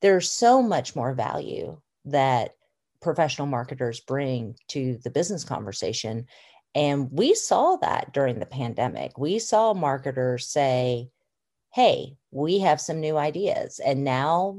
there's 0.00 0.30
so 0.30 0.62
much 0.62 0.96
more 0.96 1.14
value 1.14 1.80
that 2.06 2.54
professional 3.00 3.46
marketers 3.46 4.00
bring 4.00 4.56
to 4.68 4.98
the 5.04 5.10
business 5.10 5.44
conversation. 5.44 6.26
And 6.74 7.10
we 7.10 7.34
saw 7.34 7.76
that 7.76 8.12
during 8.12 8.38
the 8.38 8.46
pandemic. 8.46 9.18
We 9.18 9.38
saw 9.38 9.74
marketers 9.74 10.46
say, 10.48 11.10
Hey, 11.72 12.16
we 12.30 12.58
have 12.60 12.80
some 12.80 13.00
new 13.00 13.16
ideas. 13.16 13.80
And 13.84 14.04
now 14.04 14.58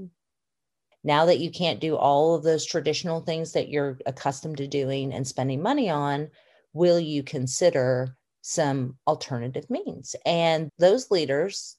now 1.04 1.26
that 1.26 1.40
you 1.40 1.50
can't 1.50 1.80
do 1.80 1.96
all 1.96 2.36
of 2.36 2.44
those 2.44 2.66
traditional 2.66 3.22
things 3.22 3.54
that 3.54 3.70
you're 3.70 3.98
accustomed 4.06 4.58
to 4.58 4.68
doing 4.68 5.14
and 5.14 5.28
spending 5.28 5.62
money 5.62 5.90
on, 5.90 6.30
will 6.74 7.00
you 7.00 7.24
consider 7.24 8.16
some 8.42 8.98
alternative 9.08 9.70
means? 9.70 10.16
And 10.26 10.70
those 10.78 11.10
leaders 11.10 11.78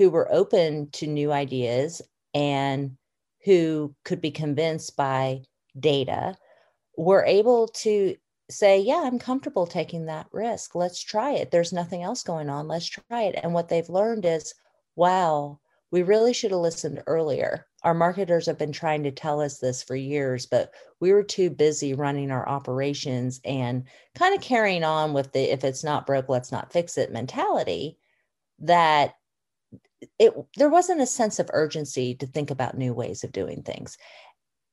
who 0.00 0.08
were 0.08 0.32
open 0.32 0.88
to 0.92 1.06
new 1.06 1.30
ideas 1.30 2.00
and 2.32 2.96
who 3.44 3.94
could 4.02 4.18
be 4.18 4.30
convinced 4.30 4.96
by 4.96 5.42
data 5.78 6.34
were 6.96 7.22
able 7.26 7.68
to 7.68 8.16
say, 8.48 8.80
Yeah, 8.80 9.02
I'm 9.04 9.18
comfortable 9.18 9.66
taking 9.66 10.06
that 10.06 10.26
risk. 10.32 10.74
Let's 10.74 11.02
try 11.02 11.32
it. 11.32 11.50
There's 11.50 11.74
nothing 11.74 12.02
else 12.02 12.22
going 12.22 12.48
on. 12.48 12.66
Let's 12.66 12.86
try 12.86 13.24
it. 13.24 13.38
And 13.42 13.52
what 13.52 13.68
they've 13.68 13.90
learned 13.90 14.24
is, 14.24 14.54
wow, 14.96 15.60
we 15.90 16.02
really 16.02 16.32
should 16.32 16.52
have 16.52 16.60
listened 16.60 17.02
earlier. 17.06 17.66
Our 17.82 17.92
marketers 17.92 18.46
have 18.46 18.56
been 18.56 18.72
trying 18.72 19.02
to 19.02 19.10
tell 19.10 19.42
us 19.42 19.58
this 19.58 19.82
for 19.82 19.96
years, 19.96 20.46
but 20.46 20.72
we 21.00 21.12
were 21.12 21.22
too 21.22 21.50
busy 21.50 21.92
running 21.92 22.30
our 22.30 22.48
operations 22.48 23.38
and 23.44 23.84
kind 24.14 24.34
of 24.34 24.40
carrying 24.40 24.82
on 24.82 25.12
with 25.12 25.32
the 25.32 25.52
if 25.52 25.62
it's 25.62 25.84
not 25.84 26.06
broke, 26.06 26.30
let's 26.30 26.50
not 26.50 26.72
fix 26.72 26.96
it 26.96 27.12
mentality 27.12 27.98
that 28.60 29.14
it 30.18 30.34
there 30.56 30.68
wasn't 30.68 31.00
a 31.00 31.06
sense 31.06 31.38
of 31.38 31.50
urgency 31.52 32.14
to 32.16 32.26
think 32.26 32.50
about 32.50 32.76
new 32.76 32.92
ways 32.94 33.24
of 33.24 33.32
doing 33.32 33.62
things. 33.62 33.98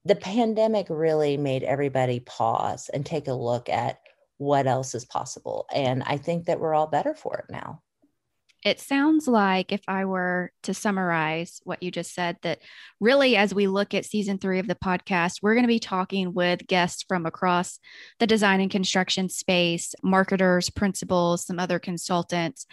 The 0.05 0.15
pandemic 0.15 0.87
really 0.89 1.37
made 1.37 1.63
everybody 1.63 2.19
pause 2.21 2.89
and 2.93 3.05
take 3.05 3.27
a 3.27 3.33
look 3.33 3.69
at 3.69 3.99
what 4.37 4.67
else 4.67 4.95
is 4.95 5.05
possible. 5.05 5.65
And 5.73 6.03
I 6.03 6.17
think 6.17 6.45
that 6.45 6.59
we're 6.59 6.73
all 6.73 6.87
better 6.87 7.13
for 7.13 7.37
it 7.37 7.51
now. 7.51 7.81
It 8.65 8.79
sounds 8.79 9.27
like, 9.27 9.71
if 9.71 9.81
I 9.87 10.05
were 10.05 10.51
to 10.63 10.73
summarize 10.73 11.61
what 11.63 11.83
you 11.83 11.91
just 11.91 12.13
said, 12.13 12.37
that 12.41 12.59
really, 12.99 13.35
as 13.35 13.53
we 13.53 13.67
look 13.67 13.93
at 13.93 14.03
season 14.03 14.39
three 14.39 14.59
of 14.59 14.67
the 14.67 14.75
podcast, 14.75 15.39
we're 15.41 15.53
going 15.53 15.63
to 15.63 15.67
be 15.67 15.79
talking 15.79 16.33
with 16.33 16.65
guests 16.65 17.05
from 17.07 17.25
across 17.25 17.79
the 18.19 18.27
design 18.27 18.59
and 18.59 18.71
construction 18.71 19.29
space, 19.29 19.93
marketers, 20.03 20.69
principals, 20.71 21.45
some 21.45 21.59
other 21.59 21.77
consultants. 21.77 22.65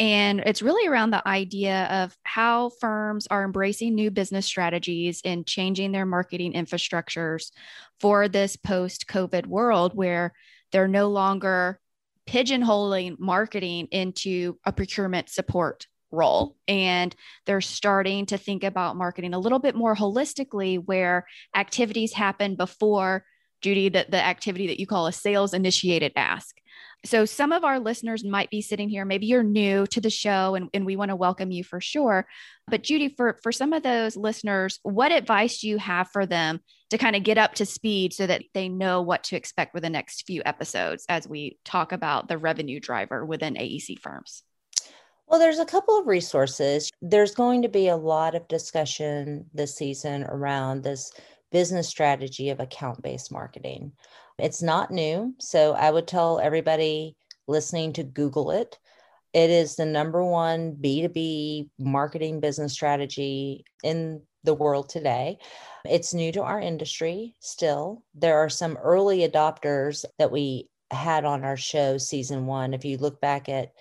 And 0.00 0.40
it's 0.40 0.62
really 0.62 0.88
around 0.88 1.10
the 1.10 1.26
idea 1.26 1.86
of 1.86 2.16
how 2.24 2.70
firms 2.80 3.26
are 3.28 3.44
embracing 3.44 3.94
new 3.94 4.10
business 4.10 4.44
strategies 4.44 5.22
and 5.24 5.46
changing 5.46 5.92
their 5.92 6.06
marketing 6.06 6.52
infrastructures 6.54 7.52
for 8.00 8.28
this 8.28 8.56
post 8.56 9.06
COVID 9.06 9.46
world 9.46 9.94
where 9.94 10.32
they're 10.72 10.88
no 10.88 11.08
longer 11.08 11.80
pigeonholing 12.28 13.18
marketing 13.18 13.88
into 13.90 14.58
a 14.66 14.72
procurement 14.72 15.30
support 15.30 15.86
role. 16.10 16.56
And 16.66 17.14
they're 17.46 17.60
starting 17.60 18.26
to 18.26 18.38
think 18.38 18.64
about 18.64 18.96
marketing 18.96 19.34
a 19.34 19.38
little 19.38 19.58
bit 19.58 19.74
more 19.74 19.94
holistically 19.94 20.82
where 20.84 21.26
activities 21.54 22.12
happen 22.12 22.54
before 22.54 23.24
Judy 23.62 23.88
the, 23.88 24.06
the 24.08 24.22
activity 24.22 24.68
that 24.68 24.78
you 24.78 24.86
call 24.86 25.06
a 25.06 25.12
sales 25.12 25.52
initiated 25.52 26.12
ask 26.16 26.56
so 27.04 27.24
some 27.24 27.52
of 27.52 27.64
our 27.64 27.78
listeners 27.78 28.24
might 28.24 28.50
be 28.50 28.60
sitting 28.60 28.88
here 28.88 29.04
maybe 29.04 29.26
you're 29.26 29.42
new 29.42 29.86
to 29.86 30.00
the 30.00 30.10
show 30.10 30.54
and, 30.54 30.68
and 30.74 30.84
we 30.84 30.96
want 30.96 31.10
to 31.10 31.16
welcome 31.16 31.50
you 31.50 31.62
for 31.62 31.80
sure 31.80 32.26
but 32.66 32.82
judy 32.82 33.08
for 33.08 33.38
for 33.42 33.52
some 33.52 33.72
of 33.72 33.82
those 33.82 34.16
listeners 34.16 34.78
what 34.82 35.12
advice 35.12 35.60
do 35.60 35.68
you 35.68 35.78
have 35.78 36.08
for 36.08 36.26
them 36.26 36.60
to 36.90 36.98
kind 36.98 37.16
of 37.16 37.22
get 37.22 37.38
up 37.38 37.54
to 37.54 37.66
speed 37.66 38.12
so 38.12 38.26
that 38.26 38.42
they 38.54 38.68
know 38.68 39.02
what 39.02 39.24
to 39.24 39.36
expect 39.36 39.74
with 39.74 39.82
the 39.82 39.90
next 39.90 40.26
few 40.26 40.42
episodes 40.44 41.04
as 41.08 41.28
we 41.28 41.58
talk 41.64 41.92
about 41.92 42.28
the 42.28 42.38
revenue 42.38 42.80
driver 42.80 43.24
within 43.24 43.56
aec 43.56 43.98
firms 44.00 44.42
well, 45.28 45.38
there's 45.38 45.58
a 45.58 45.66
couple 45.66 45.98
of 45.98 46.06
resources. 46.06 46.90
There's 47.02 47.34
going 47.34 47.60
to 47.60 47.68
be 47.68 47.88
a 47.88 47.96
lot 47.96 48.34
of 48.34 48.48
discussion 48.48 49.44
this 49.52 49.76
season 49.76 50.24
around 50.24 50.82
this 50.82 51.12
business 51.52 51.86
strategy 51.86 52.48
of 52.48 52.60
account 52.60 53.02
based 53.02 53.30
marketing. 53.30 53.92
It's 54.38 54.62
not 54.62 54.90
new. 54.90 55.34
So 55.38 55.72
I 55.72 55.90
would 55.90 56.06
tell 56.06 56.38
everybody 56.38 57.16
listening 57.46 57.92
to 57.94 58.04
Google 58.04 58.50
it. 58.52 58.78
It 59.32 59.50
is 59.50 59.76
the 59.76 59.86
number 59.86 60.24
one 60.24 60.76
B2B 60.80 61.68
marketing 61.78 62.40
business 62.40 62.72
strategy 62.72 63.64
in 63.82 64.22
the 64.44 64.54
world 64.54 64.88
today. 64.88 65.38
It's 65.84 66.14
new 66.14 66.32
to 66.32 66.42
our 66.42 66.60
industry 66.60 67.34
still. 67.40 68.04
There 68.14 68.38
are 68.38 68.48
some 68.48 68.76
early 68.76 69.28
adopters 69.28 70.04
that 70.18 70.30
we 70.30 70.68
had 70.90 71.24
on 71.24 71.44
our 71.44 71.56
show 71.56 71.98
season 71.98 72.46
one. 72.46 72.72
If 72.74 72.84
you 72.84 72.96
look 72.96 73.20
back 73.20 73.48
at 73.48 73.72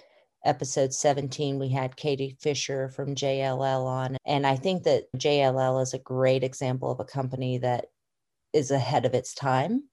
episode 0.44 0.94
17, 0.94 1.60
we 1.60 1.70
had 1.70 1.96
Katie 1.96 2.36
Fisher 2.42 2.90
from 2.90 3.16
JLL 3.16 3.86
on. 3.86 4.18
And 4.26 4.46
I 4.46 4.56
think 4.56 4.84
that 4.84 5.06
JLL 5.16 5.82
is 5.82 5.94
a 5.94 6.00
great 6.00 6.44
example 6.44 6.92
of 6.92 7.00
a 7.00 7.06
company 7.06 7.60
that 7.60 7.86
is 8.54 8.72
ahead 8.72 9.06
of 9.06 9.14
its 9.14 9.34
time 9.34 9.84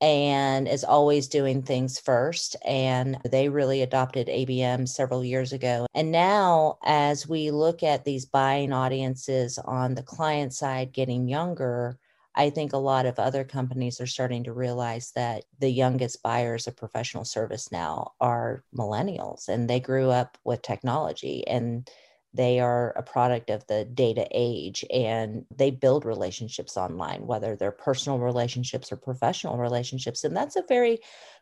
and 0.00 0.68
is 0.68 0.84
always 0.84 1.28
doing 1.28 1.62
things 1.62 1.98
first. 1.98 2.56
And 2.64 3.18
they 3.24 3.48
really 3.48 3.82
adopted 3.82 4.28
ABM 4.28 4.88
several 4.88 5.24
years 5.24 5.52
ago. 5.52 5.86
And 5.94 6.12
now, 6.12 6.78
as 6.84 7.28
we 7.28 7.50
look 7.50 7.82
at 7.82 8.04
these 8.04 8.26
buying 8.26 8.72
audiences 8.72 9.58
on 9.58 9.94
the 9.94 10.02
client 10.02 10.52
side 10.52 10.92
getting 10.92 11.28
younger, 11.28 11.98
I 12.36 12.50
think 12.50 12.74
a 12.74 12.78
lot 12.78 13.06
of 13.06 13.18
other 13.18 13.44
companies 13.44 13.98
are 14.00 14.06
starting 14.06 14.44
to 14.44 14.52
realize 14.52 15.12
that 15.12 15.44
the 15.58 15.70
youngest 15.70 16.22
buyers 16.22 16.66
of 16.66 16.76
professional 16.76 17.24
service 17.24 17.72
now 17.72 18.12
are 18.20 18.62
millennials 18.76 19.48
and 19.48 19.68
they 19.68 19.80
grew 19.80 20.10
up 20.10 20.36
with 20.44 20.60
technology 20.60 21.46
and 21.48 21.90
they 22.36 22.60
are 22.60 22.90
a 22.96 23.02
product 23.02 23.50
of 23.50 23.66
the 23.66 23.84
data 23.84 24.26
age 24.30 24.84
and 24.92 25.44
they 25.54 25.70
build 25.70 26.04
relationships 26.04 26.76
online, 26.76 27.26
whether 27.26 27.56
they're 27.56 27.70
personal 27.70 28.18
relationships 28.18 28.92
or 28.92 28.96
professional 28.96 29.56
relationships. 29.56 30.22
And 30.22 30.36
that's 30.36 30.56
a 30.56 30.64
very 30.68 30.98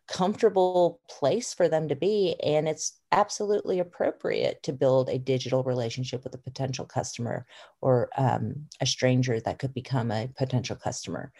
comfortable 0.07 1.01
place 1.09 1.53
for 1.53 1.69
them 1.69 1.89
to 1.89 1.97
be. 1.97 2.37
And 2.45 2.69
it's 2.69 3.01
absolutely 3.11 3.79
appropriate 3.81 4.63
to 4.63 4.73
build 4.73 5.09
a 5.09 5.19
digital 5.19 5.63
relationship 5.65 6.25
with 6.25 6.35
a 6.35 6.39
potential 6.39 6.85
customer 6.85 7.47
or 7.81 8.11
um, 8.17 8.67
a 8.81 8.87
stranger 8.87 9.41
that 9.41 9.59
could 9.59 9.75
become 9.75 10.11
a 10.11 10.29
potential 10.37 10.77
customer. 10.77 11.33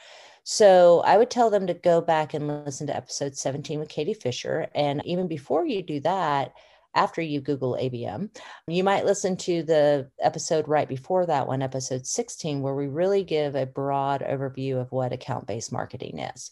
So 0.45 1.01
I 1.07 1.17
would 1.17 1.31
tell 1.31 1.49
them 1.49 1.67
to 1.67 1.75
go 1.75 2.01
back 2.01 2.35
and 2.35 2.65
listen 2.65 2.87
to 2.89 2.97
episode 2.97 3.37
17 3.37 3.79
with 3.79 3.89
Katie 3.89 4.15
Fisher. 4.15 4.69
And 4.75 5.05
even 5.07 5.27
before 5.27 5.67
you 5.67 5.83
do 5.83 6.01
that, 6.01 6.53
after 6.95 7.21
you 7.21 7.41
Google 7.41 7.77
ABM. 7.81 8.31
You 8.67 8.85
might 8.85 9.05
listen 9.05 9.37
to 9.39 9.63
the 9.63 10.11
episode 10.21 10.69
right 10.69 10.89
before 10.89 11.27
that 11.27 11.47
one, 11.47 11.63
episode 11.63 12.07
16, 12.07 12.63
where 12.63 12.75
we 12.75 12.87
really 12.87 13.25
give 13.25 13.55
a 13.55 13.67
broad 13.67 14.23
overview 14.23 14.81
of 14.81 14.93
what 14.93 15.13
account 15.13 15.47
based 15.47 15.73
marketing 15.73 16.19
is. 16.19 16.51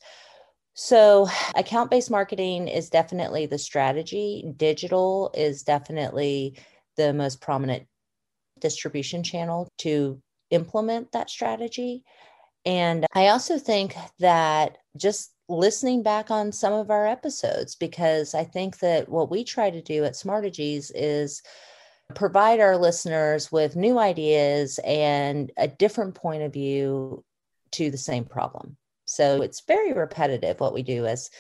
So, 0.75 1.29
account 1.55 1.91
based 1.91 2.11
marketing 2.11 2.69
is 2.69 2.89
definitely 2.89 3.47
the 3.47 3.59
strategy, 3.59 4.45
digital 4.57 5.31
is 5.35 5.63
definitely 5.63 6.59
the 6.97 7.13
most 7.13 7.41
prominent 7.41 7.87
distribution 8.59 9.23
channel 9.23 9.69
to 9.79 10.21
implement 10.51 11.13
that 11.13 11.29
strategy. 11.29 12.05
And 12.65 13.07
I 13.13 13.29
also 13.29 13.59
think 13.59 13.95
that 14.21 14.79
just 14.97 15.32
listening 15.49 16.03
back 16.03 16.31
on 16.31 16.53
some 16.53 16.73
of 16.73 16.91
our 16.91 17.07
episodes 17.07 17.75
because 17.75 18.35
I 18.35 18.45
think 18.45 18.79
that 18.79 19.09
what 19.09 19.31
we 19.31 19.45
try 19.45 19.71
to 19.71 19.83
do 19.83 20.05
at 20.05 20.15
Smartegies 20.15 20.91
is 20.95 21.43
provide 22.15 22.61
our 22.61 22.77
listeners 22.77 23.51
with 23.51 23.77
new 23.77 23.99
ideas 23.99 24.79
and 24.85 25.51
a 25.57 25.69
different 25.69 26.15
point 26.15 26.43
of 26.43 26.53
view 26.53 27.25
to 27.73 27.91
the 27.91 27.99
same 27.99 28.25
problem. 28.25 28.77
So 29.05 29.43
it's 29.43 29.63
very 29.67 29.93
repetitive 29.93 30.61
what 30.61 30.75
we 30.75 30.83
do 30.83 31.07
as 31.07 31.31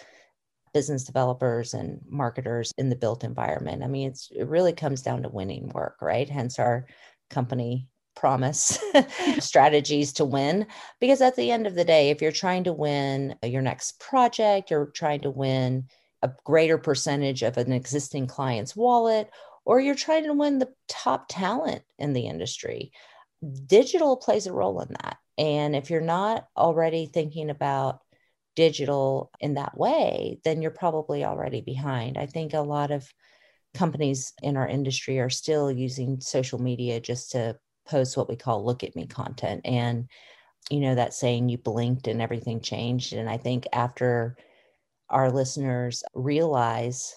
business 0.75 1.05
developers 1.05 1.75
and 1.75 2.01
marketers 2.09 2.73
in 2.79 2.89
the 2.89 2.97
built 2.97 3.25
environment. 3.25 3.83
I 3.83 3.87
mean, 3.87 4.09
it's 4.09 4.31
it 4.35 4.49
really 4.49 4.73
comes 4.73 5.03
down 5.03 5.23
to 5.23 5.29
winning 5.29 5.69
work, 5.69 5.97
right? 6.01 6.29
Hence 6.29 6.59
our 6.59 6.87
company 7.31 7.89
promise 8.15 8.79
strategies 9.39 10.13
to 10.13 10.25
win 10.25 10.67
because 11.01 11.21
at 11.21 11.37
the 11.37 11.51
end 11.51 11.67
of 11.67 11.75
the 11.75 11.85
day 11.85 12.11
if 12.11 12.23
you're 12.23 12.33
trying 12.33 12.65
to 12.65 12.73
win 12.73 13.35
uh, 13.43 13.47
your 13.47 13.63
next 13.63 13.99
project 14.01 14.71
you're 14.71 14.87
trying 14.87 15.21
to 15.21 15.31
win 15.31 15.87
a 16.23 16.31
greater 16.45 16.79
percentage 16.79 17.43
of 17.43 17.57
an 17.57 17.73
existing 17.73 18.27
client's 18.27 18.77
wallet 18.77 19.31
or 19.65 19.81
you're 19.81 19.95
trying 19.95 20.25
to 20.25 20.33
win 20.33 20.59
the 20.59 20.73
top 20.89 21.27
talent 21.29 21.83
in 21.99 22.13
the 22.13 22.27
industry 22.27 22.93
digital 23.67 24.17
plays 24.17 24.47
a 24.47 24.53
role 24.53 24.81
in 24.81 24.89
that. 25.03 25.19
And 25.39 25.75
if 25.75 25.91
you're 25.91 26.01
not 26.01 26.47
already 26.57 27.07
thinking 27.07 27.51
about 27.51 28.01
digital 28.55 29.31
in 29.41 29.55
that 29.55 29.77
way 29.77 30.39
then 30.45 30.61
you're 30.61 30.71
probably 30.71 31.25
already 31.25 31.63
behind. 31.63 32.19
I 32.19 32.27
think 32.27 32.53
a 32.53 32.61
lot 32.61 32.91
of 32.91 33.09
companies 33.75 34.35
in 34.43 34.59
our 34.59 34.69
industry 34.69 35.19
are 35.21 35.31
still 35.31 35.73
using 35.73 36.21
social 36.21 36.61
media 36.61 37.01
just 37.01 37.33
to 37.33 37.57
post 37.87 38.17
what 38.17 38.29
we 38.29 38.37
call 38.37 38.65
look 38.65 38.85
at 38.85 38.97
me 38.97 39.07
content 39.07 39.61
and 39.65 40.09
you 40.71 40.81
know 40.81 40.95
that 40.95 41.15
saying 41.15 41.49
you 41.49 41.59
blinked 41.59 42.07
and 42.07 42.23
everything 42.23 42.61
changed 42.61 43.13
and 43.13 43.29
i 43.29 43.37
think 43.37 43.67
after 43.73 44.37
our 45.09 45.31
listeners 45.31 46.03
realize 46.15 47.15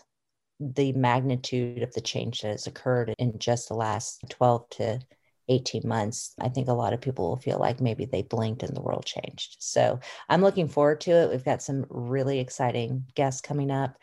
the 0.60 0.93
magnitude 0.93 1.84
of 1.84 1.93
the 1.93 2.01
change 2.01 2.41
that 2.41 2.51
has 2.51 2.67
occurred 2.67 3.13
in 3.17 3.38
just 3.39 3.67
the 3.67 3.74
last 3.74 4.24
12 4.29 4.69
to 4.69 5.00
18 5.48 5.81
months, 5.86 6.34
I 6.39 6.50
think 6.50 6.67
a 6.67 6.74
lot 6.74 6.93
of 6.93 7.01
people 7.01 7.29
will 7.29 7.38
feel 7.38 7.60
like 7.60 7.81
maybe 7.81 8.05
they 8.05 8.24
blinked 8.24 8.63
and 8.63 8.75
the 8.75 8.81
world 8.81 9.05
changed. 9.05 9.57
So 9.60 10.00
I'm 10.29 10.41
looking 10.41 10.67
forward 10.67 11.01
to 11.01 11.12
it. 11.12 11.29
We've 11.29 11.43
got 11.43 11.62
some 11.62 11.86
really 11.89 12.39
exciting 12.39 13.05
guests 13.15 13.41
coming 13.41 13.69
up 13.69 13.98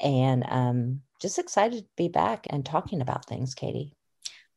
and 0.00 0.44
um, 0.48 1.00
just 1.20 1.38
excited 1.38 1.80
to 1.80 1.88
be 1.96 2.08
back 2.08 2.46
and 2.50 2.64
talking 2.64 3.00
about 3.00 3.26
things, 3.26 3.54
Katie. 3.54 3.92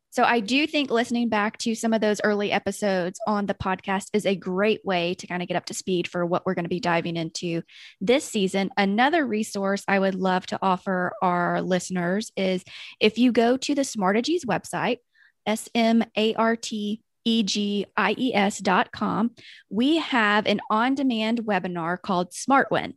So 0.10 0.24
I 0.24 0.40
do 0.40 0.66
think 0.66 0.90
listening 0.90 1.30
back 1.30 1.58
to 1.60 1.76
some 1.76 1.94
of 1.94 2.02
those 2.02 2.22
early 2.24 2.52
episodes 2.52 3.20
on 3.28 3.46
the 3.46 3.54
podcast 3.54 4.08
is 4.14 4.26
a 4.26 4.36
great 4.36 4.84
way 4.84 5.14
to 5.16 5.28
kind 5.28 5.42
of 5.42 5.48
get 5.48 5.58
up 5.58 5.66
to 5.66 5.74
speed 5.74 6.08
for 6.08 6.26
what 6.26 6.46
we're 6.46 6.56
going 6.56 6.66
to 6.66 6.70
be 6.70 6.80
diving 6.80 7.18
into 7.18 7.62
this 8.02 8.26
season. 8.26 8.72
Another 8.78 9.26
resource 9.26 9.84
I 9.88 10.00
would 10.00 10.16
love 10.16 10.46
to 10.48 10.60
offer 10.62 11.14
our 11.22 11.62
listeners 11.62 12.32
is 12.36 12.64
if 13.00 13.18
you 13.18 13.32
go 13.32 13.58
to 13.58 13.76
the 13.76 13.82
Smartegies 13.84 14.46
website, 14.46 14.98
S 15.46 15.70
M 15.76 16.04
A 16.18 16.34
R 16.36 16.56
T 16.56 17.02
egies.com, 17.28 19.32
we 19.70 19.98
have 19.98 20.46
an 20.46 20.62
on 20.70 20.96
demand 20.96 21.44
webinar 21.44 22.02
called 22.02 22.32
SmartWin. 22.32 22.94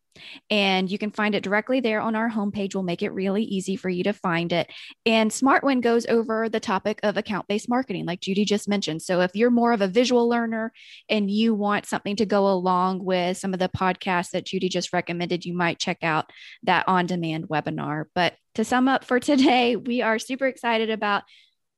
And 0.50 0.90
you 0.90 0.99
can 0.99 1.10
find 1.10 1.34
it 1.34 1.42
directly 1.42 1.80
there 1.80 2.00
on 2.00 2.14
our 2.14 2.30
homepage. 2.30 2.75
We'll 2.75 2.84
make 2.84 3.02
it 3.02 3.12
really 3.12 3.42
easy 3.42 3.76
for 3.76 3.88
you 3.88 4.04
to 4.04 4.12
find 4.12 4.52
it. 4.52 4.70
And 5.06 5.30
SmartWin 5.30 5.80
goes 5.80 6.06
over 6.06 6.49
the 6.49 6.60
topic 6.60 7.00
of 7.02 7.16
account 7.16 7.49
based 7.49 7.68
marketing, 7.68 8.06
like 8.06 8.20
Judy 8.20 8.44
just 8.44 8.68
mentioned. 8.68 9.02
So 9.02 9.20
if 9.22 9.34
you're 9.34 9.50
more 9.50 9.72
of 9.72 9.80
a 9.80 9.88
visual 9.88 10.28
learner 10.28 10.72
and 11.08 11.30
you 11.30 11.54
want 11.54 11.87
something 11.87 12.16
to 12.16 12.26
go 12.26 12.49
along 12.49 13.04
with 13.04 13.38
some 13.38 13.52
of 13.52 13.60
the 13.60 13.70
podcasts 13.70 14.30
that 14.30 14.46
Judy 14.46 14.68
just 14.68 14.92
recommended, 14.92 15.44
you 15.44 15.56
might 15.56 15.78
check 15.78 15.99
out 16.02 16.30
that 16.64 16.84
on 16.87 17.06
demand 17.06 17.49
webinar. 17.49 18.04
But 18.14 18.34
to 18.56 18.64
sum 18.64 18.88
up 18.88 19.04
for 19.04 19.20
today, 19.20 19.76
we 19.76 20.02
are 20.02 20.18
super 20.18 20.46
excited 20.46 20.90
about 20.90 21.22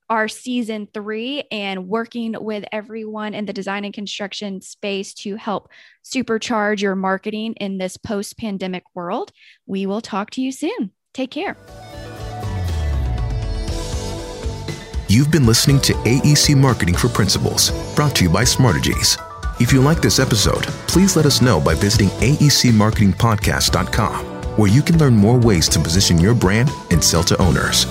our 0.09 0.29
season 0.29 0.88
three 0.93 1.45
and 1.51 1.88
working 1.88 2.35
with 2.38 2.65
everyone 2.73 3.35
in 3.35 3.47
the 3.47 3.53
design 3.53 3.85
and 3.85 3.95
construction 3.95 4.61
space 4.61 5.15
to 5.15 5.37
help 5.37 5.69
supercharge 6.05 6.81
your 6.81 6.95
marketing 6.95 7.55
in 7.55 7.79
this 7.79 7.97
post 7.97 8.38
pandemic 8.38 8.85
world. 8.95 9.33
We 9.67 9.87
will 9.87 10.01
talk 10.01 10.31
to 10.31 10.43
you 10.43 10.53
soon. 10.53 10.93
Take 11.15 11.31
care. 11.31 11.57
You've 15.09 15.31
been 15.31 15.45
listening 15.45 15.79
to 15.81 15.93
AEC 15.93 16.57
Marketing 16.57 16.97
for 16.97 17.09
Principals, 17.09 17.71
brought 17.95 18.17
to 18.17 18.25
you 18.25 18.31
by 18.31 18.45
Smartegies. 18.45 19.21
If 19.61 19.71
you 19.71 19.83
like 19.83 20.01
this 20.01 20.19
episode, 20.19 20.62
please 20.88 21.17
let 21.17 21.27
us 21.27 21.43
know 21.43 21.61
by 21.61 21.75
visiting 21.75 22.09
aecmarketingpodcast.com, 22.09 24.25
where 24.57 24.71
you 24.71 24.81
can 24.81 24.97
learn 24.97 25.15
more 25.15 25.38
ways 25.38 25.69
to 25.69 25.79
position 25.79 26.19
your 26.19 26.35
brand 26.35 26.71
and 26.91 27.05
sell 27.05 27.23
to 27.25 27.37
owners. 27.43 27.85